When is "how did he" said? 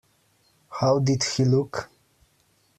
0.71-1.45